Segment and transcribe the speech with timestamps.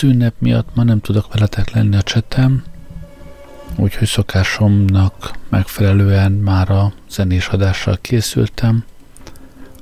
[0.00, 2.64] Az ünnep miatt ma nem tudok veletek lenni a csetem,
[3.76, 8.84] úgyhogy szokásomnak megfelelően már a zenés adással készültem.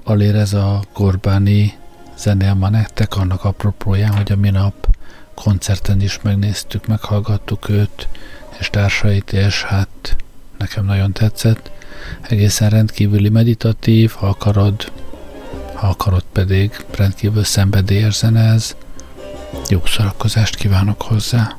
[0.05, 1.75] Alér ez a Gorbáni
[2.17, 4.89] zenél ma nektek, annak apropóján, hogy a minap
[5.35, 8.09] koncerten is megnéztük, meghallgattuk őt
[8.59, 10.17] és társait, és hát
[10.57, 11.71] nekem nagyon tetszett.
[12.21, 14.93] Egészen rendkívüli meditatív, ha akarod,
[15.75, 18.77] ha akarod pedig rendkívül szenvedélyes zene ez.
[19.69, 21.59] Jó szórakozást kívánok hozzá!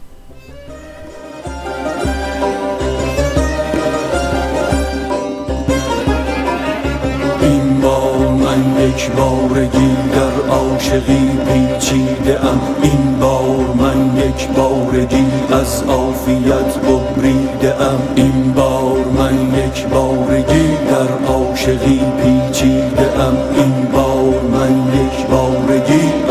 [8.50, 17.76] من یک بارگی در عاشقی پیچیده ام این بار من یک بارگی از عافیت ببریده
[17.82, 25.89] ام این بار من یک بارگی در عاشقی پیچیده ام این بار من یک بارگی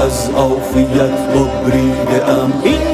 [0.08, 2.87] از عافیت ببریده ام این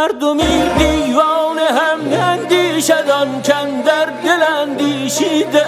[0.00, 5.64] مردمی دیوانه هم اندیشد آن کن در دل اندیشیده.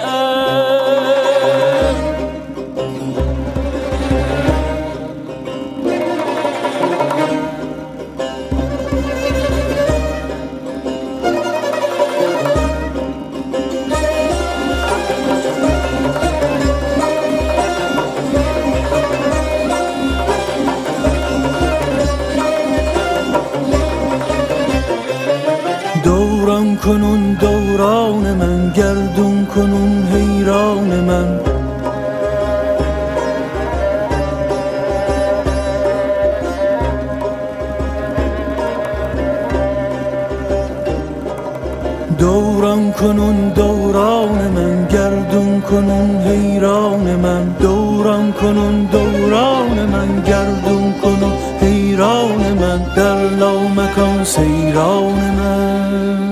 [43.03, 47.55] کنون دوران من گردون کنون حیران من.
[47.59, 52.81] دوران کنون دوران من گردون کنون حیران من.
[52.95, 56.22] در لامکان سیران من.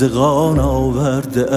[0.00, 1.54] فرمان ز قان آورده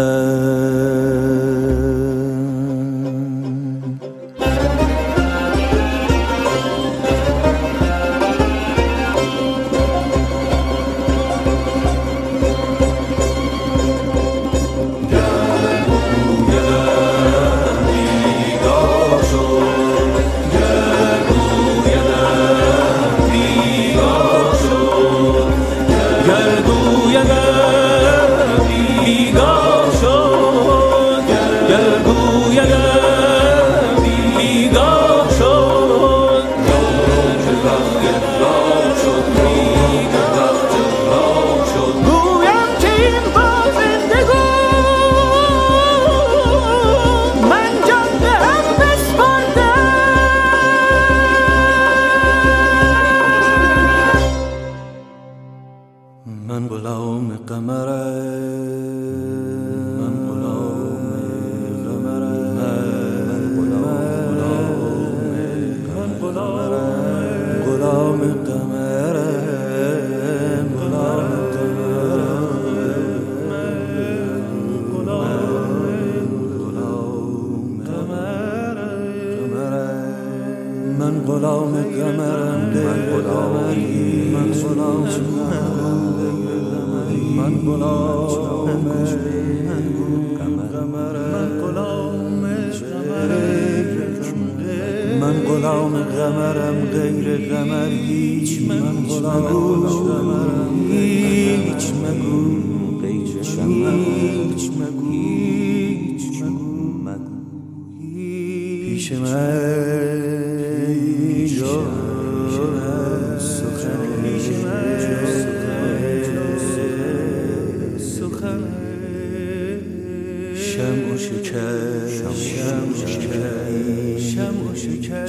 [124.19, 125.27] شم و شکر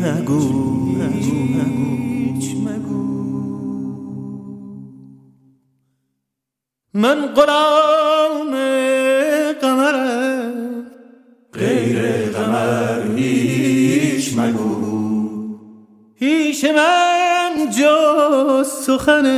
[0.00, 0.40] مگو
[2.64, 3.02] مگو
[6.94, 8.52] من قرآن
[9.60, 10.86] قمرم
[11.54, 14.72] غیر قمر هیچ مگو.
[16.16, 19.31] هیچ من جو سخن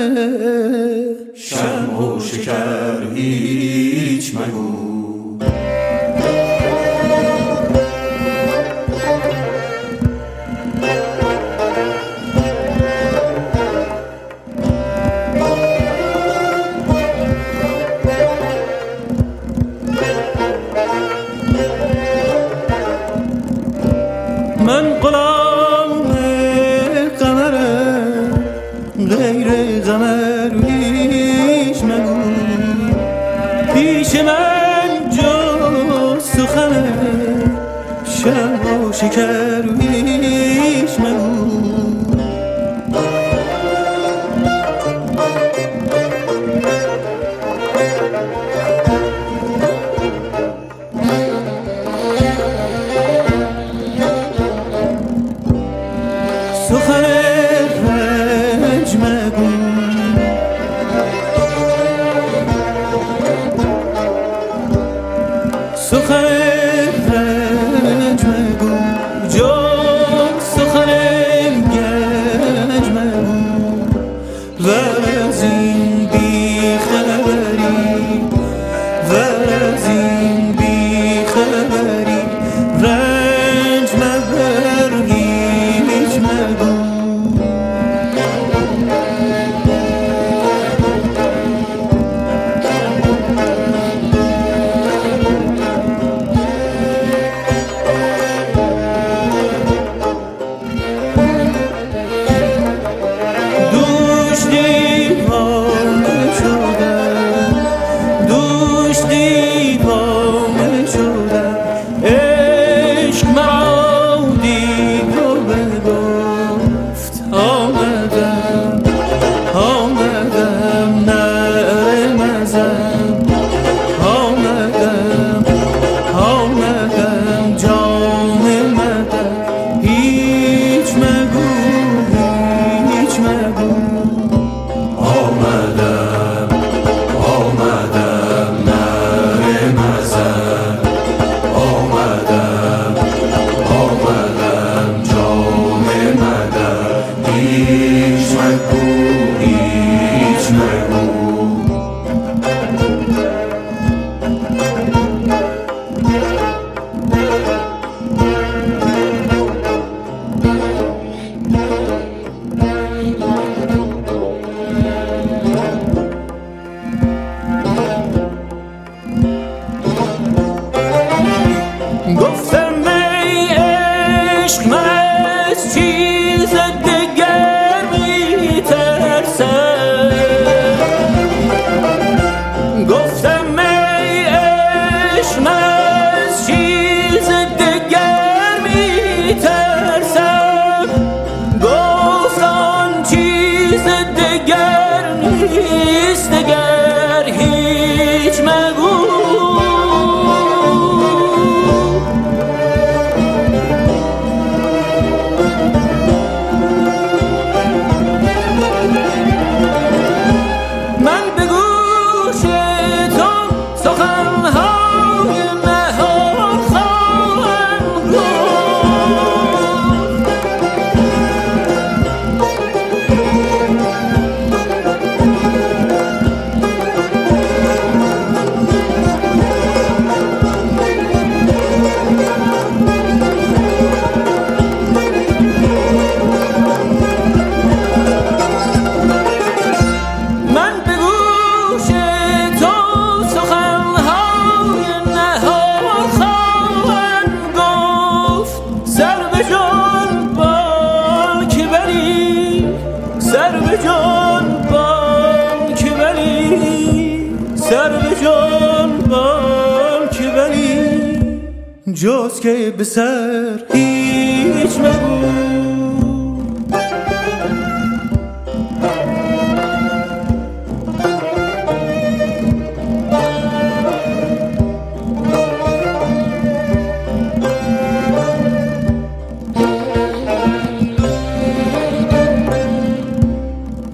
[262.44, 265.24] که به سر هیچ مگو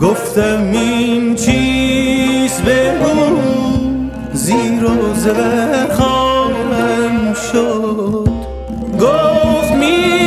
[0.01, 3.41] گفتم این چیز بگو
[4.33, 8.20] زیر و زبر خواهم شد.
[9.01, 10.20] Goes me.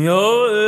[0.00, 0.59] Yo.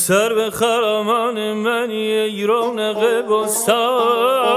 [0.00, 4.50] سر به خرامان منی ای رونق بستان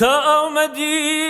[0.00, 1.20] تا آمدی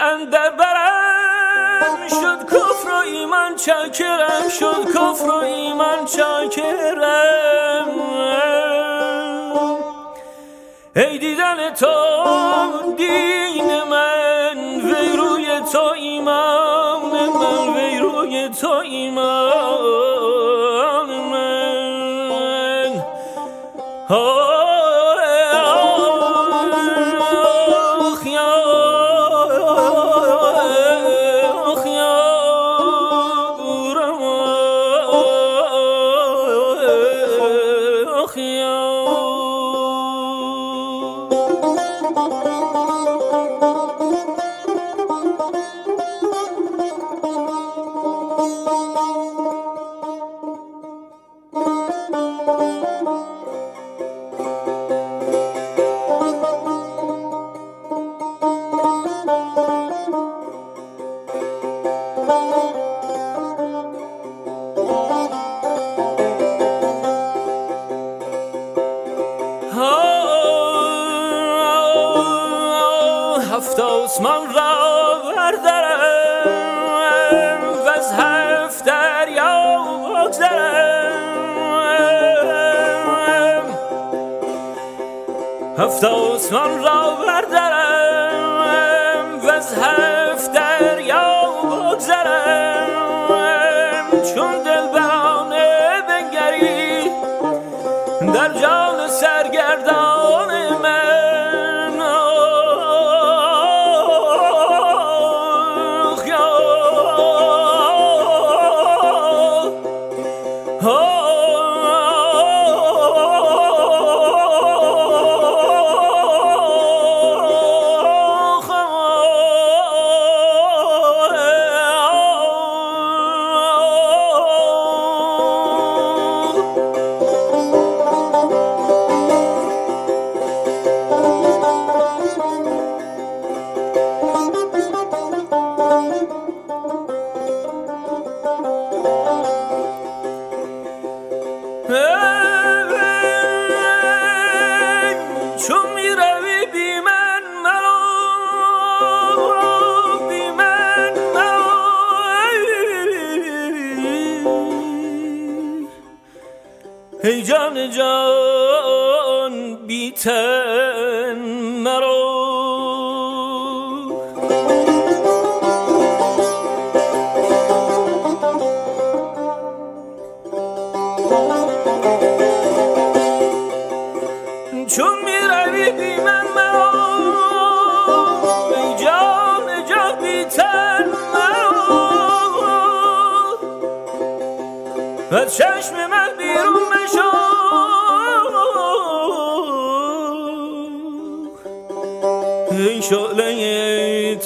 [0.00, 7.88] اندر برم شد کفر و ایمان چاکرم شد کفر و ایمان چاکرم.
[10.96, 11.86] ای دیدن تو
[12.96, 16.65] دین من وی روی تو ایمان.
[18.46, 18.85] وی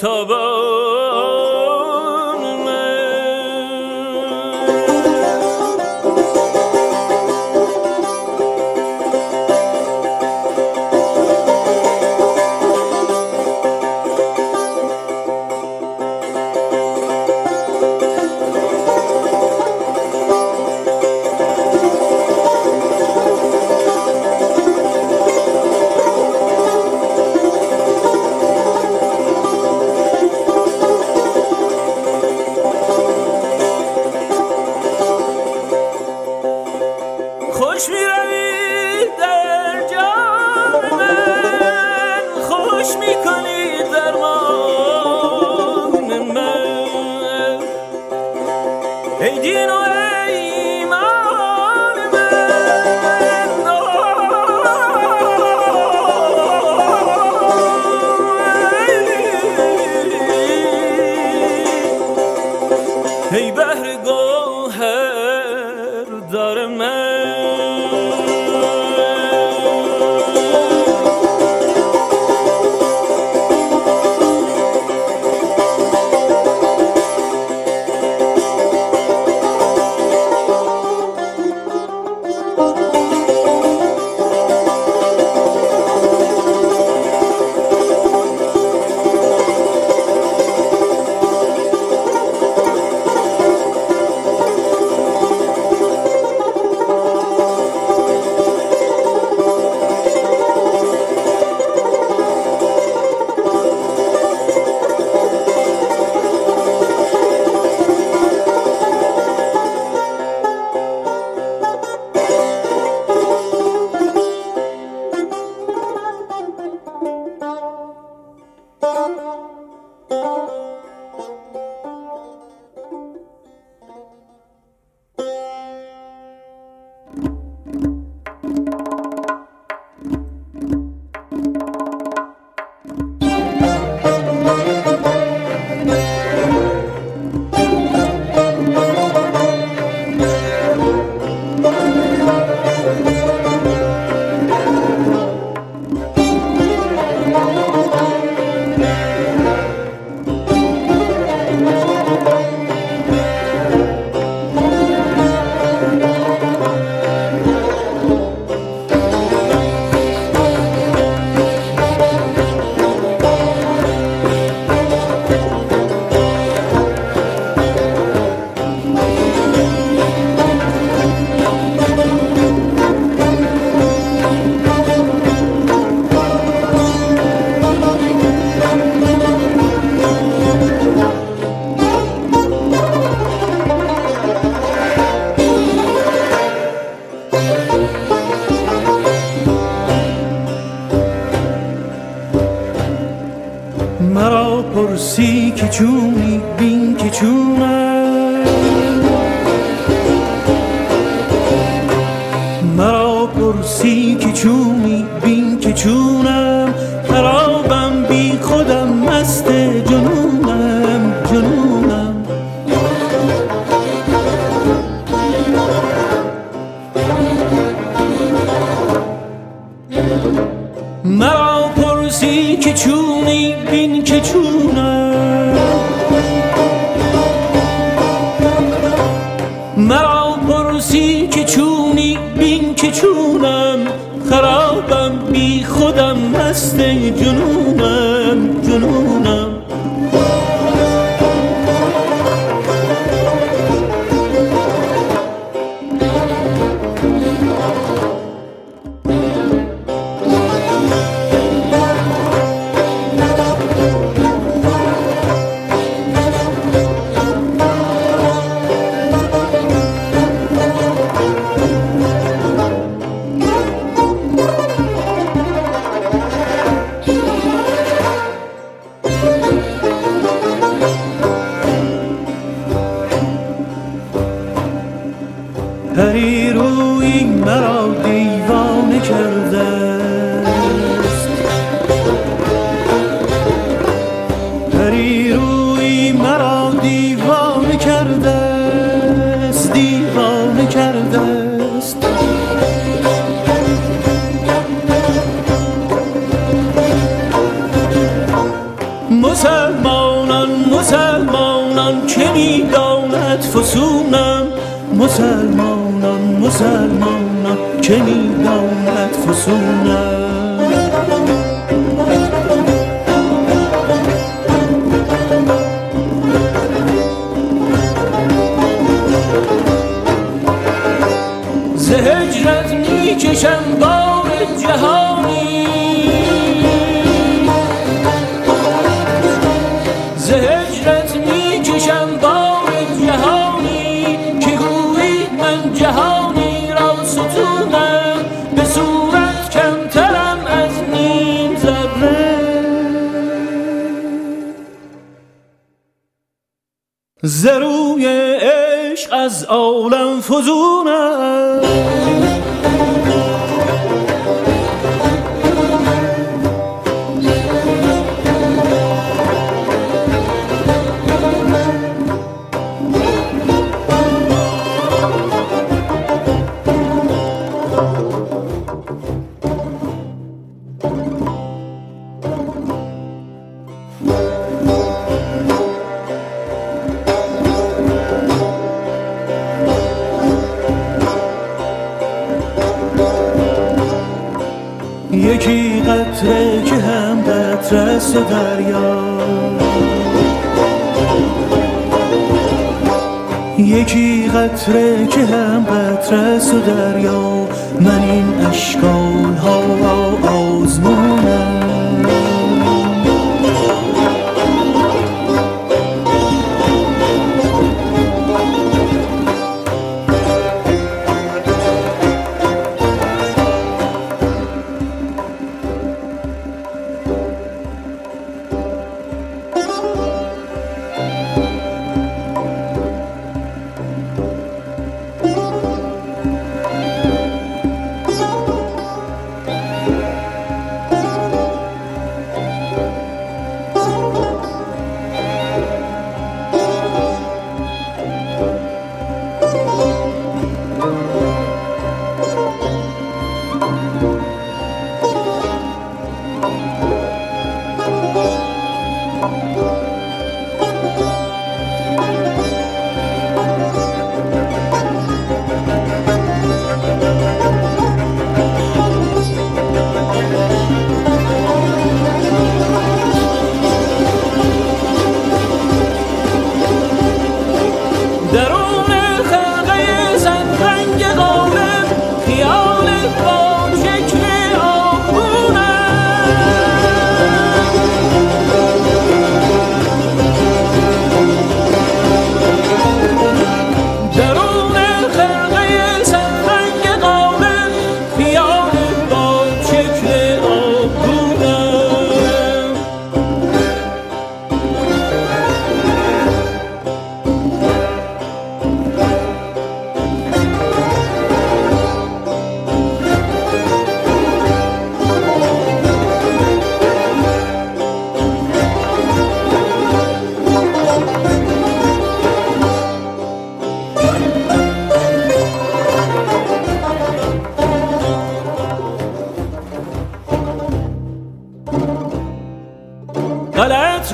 [0.01, 0.90] tava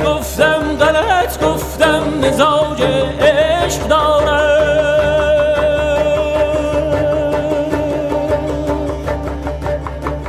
[0.03, 2.83] گفتم غلط گفتم مزاج
[3.21, 4.47] عشق دارم.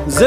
[0.08, 0.24] ز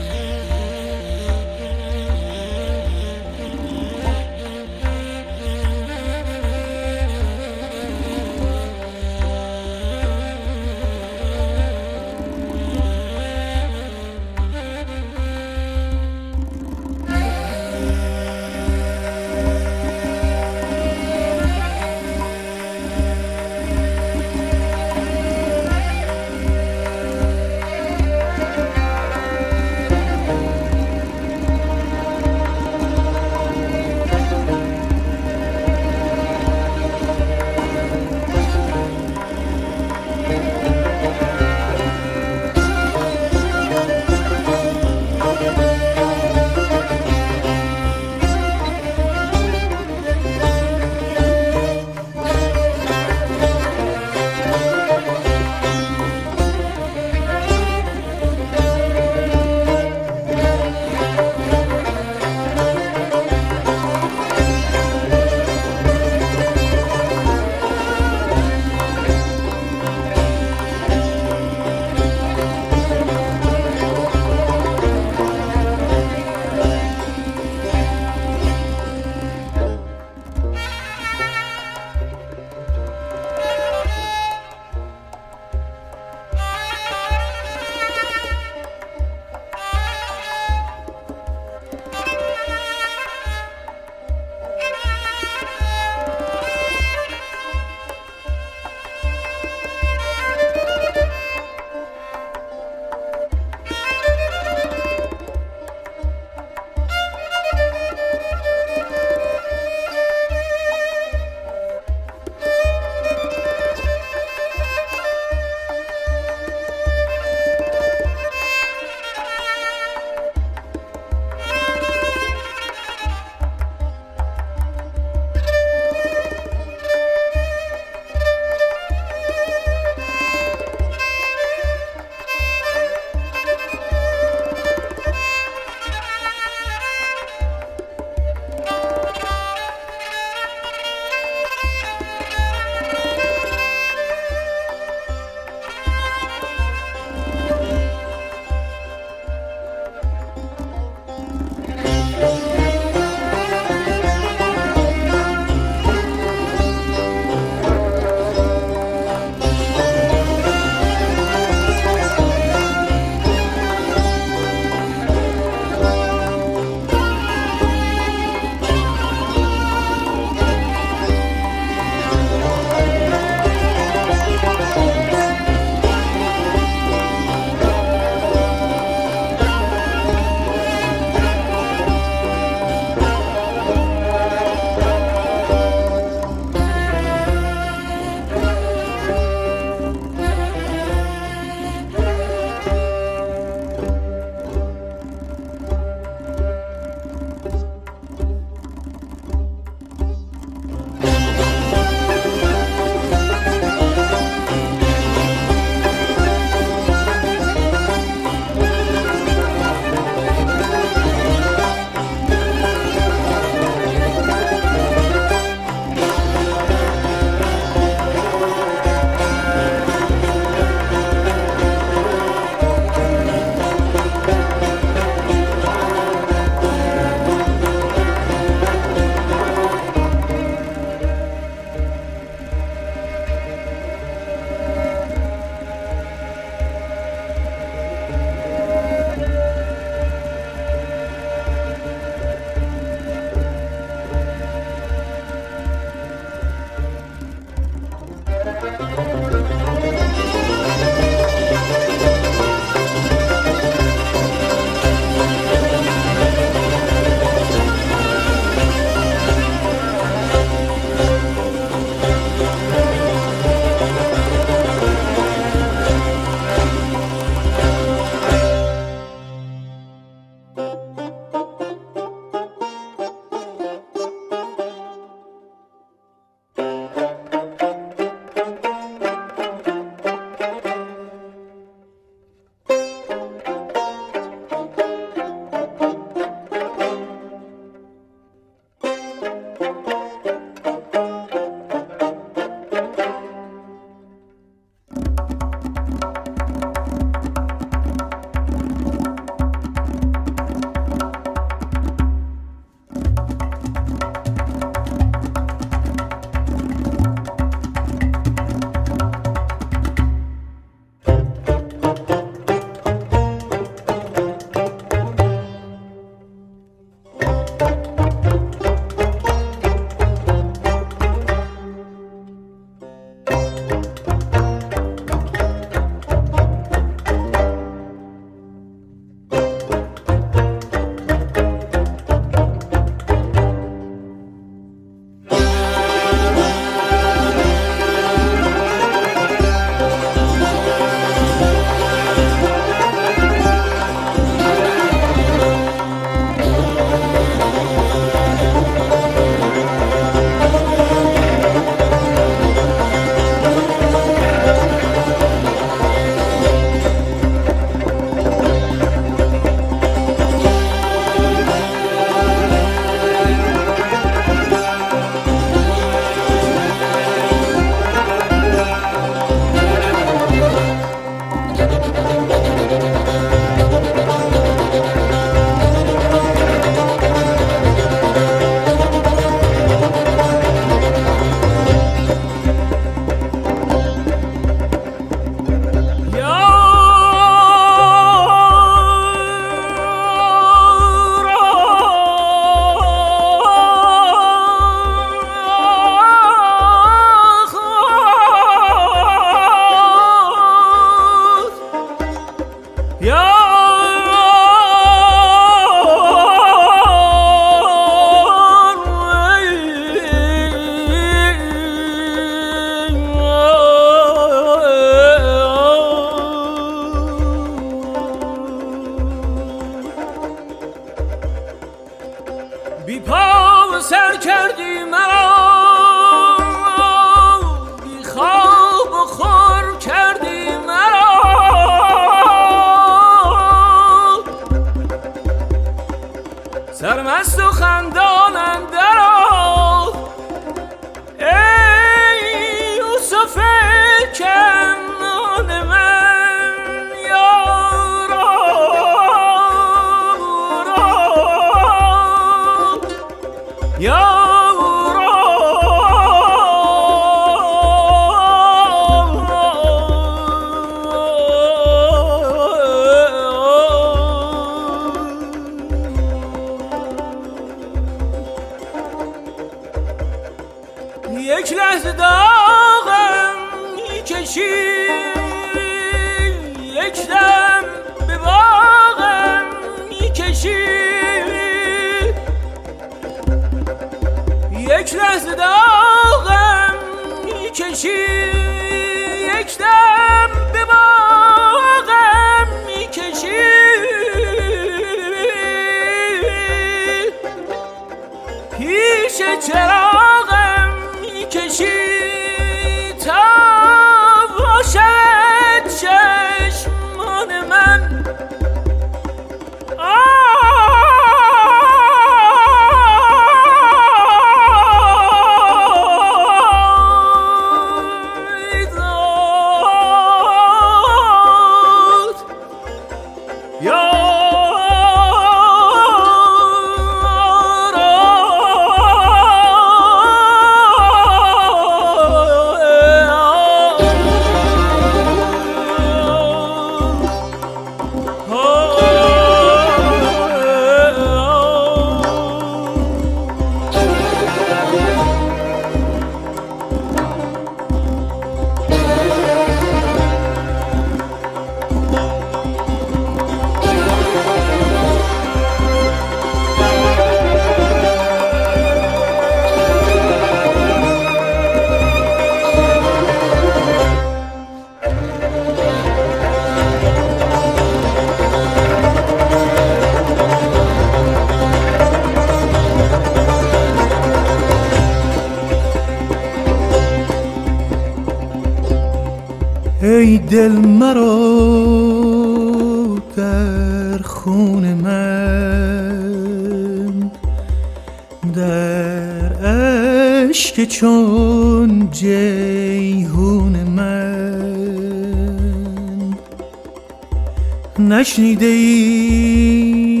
[598.04, 600.00] نشنیده ای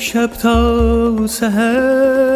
[0.00, 2.31] شب تا سحر؟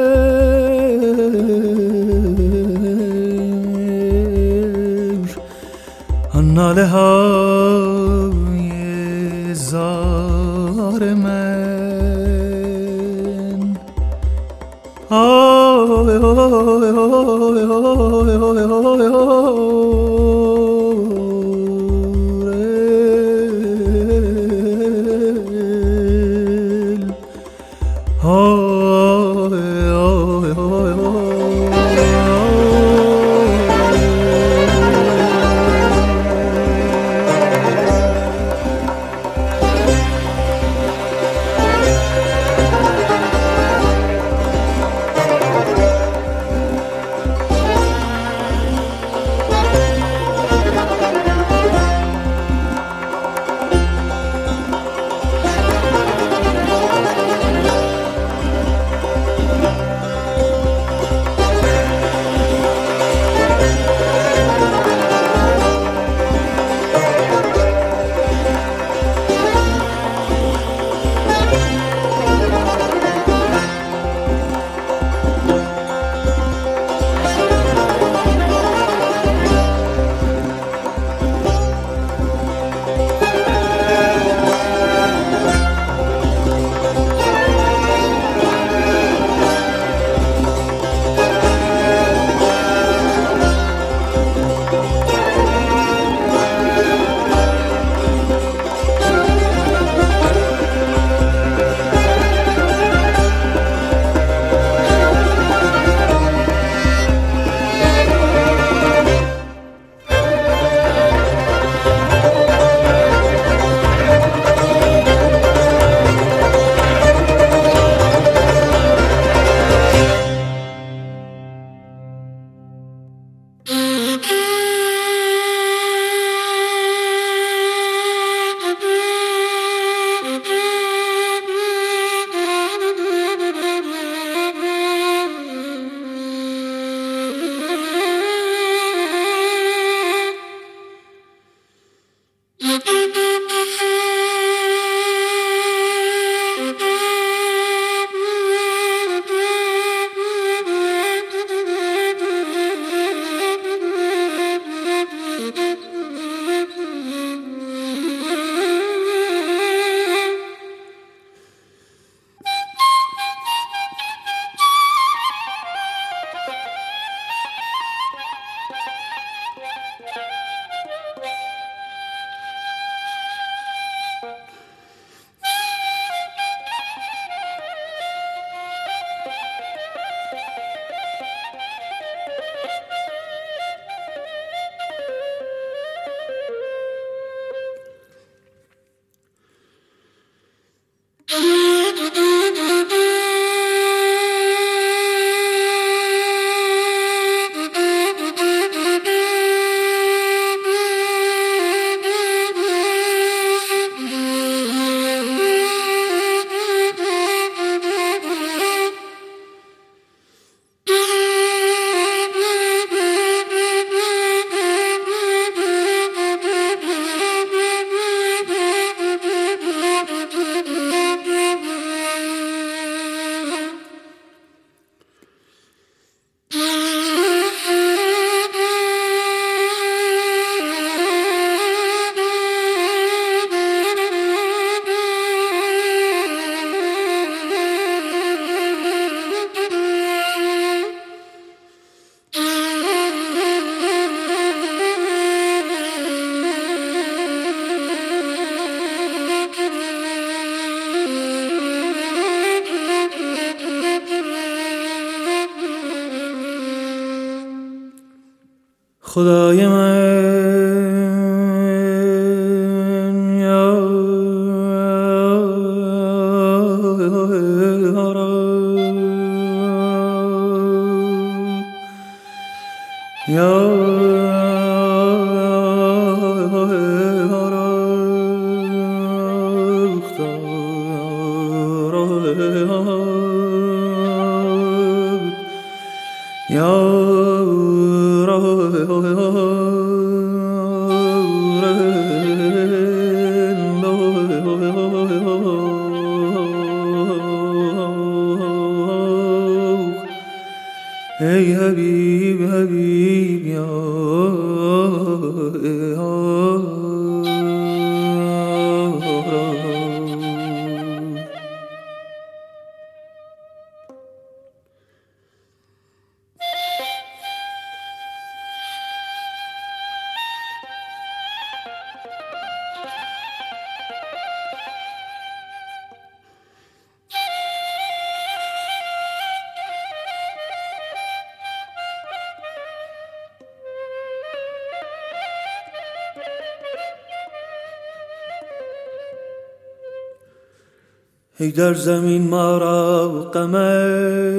[341.47, 344.31] ای در زمین ما را قمر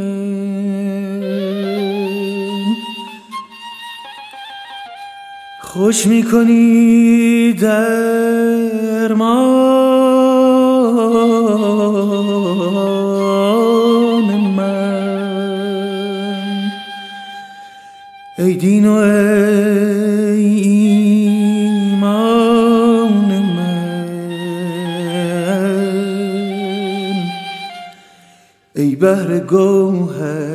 [5.62, 9.73] خوش می کنی در مان
[29.46, 30.53] go ahead.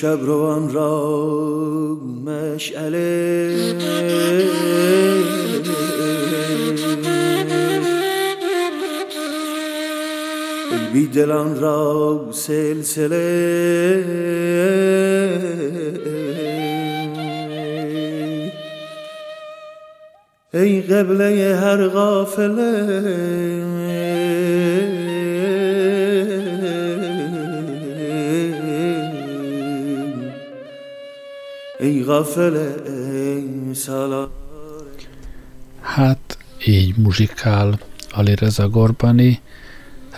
[0.00, 3.56] شب روان را مشعله
[10.92, 14.04] بی دلان را سلسله.
[20.54, 23.57] ای قبله هر غافله.
[35.80, 37.78] Hát így muzsikál
[38.10, 39.40] Alireza Gorbani.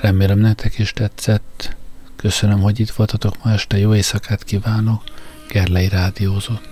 [0.00, 1.76] Remélem nektek is tetszett.
[2.16, 3.78] Köszönöm, hogy itt voltatok ma este.
[3.78, 5.02] Jó éjszakát kívánok.
[5.48, 6.69] Gerlei Rádiózott.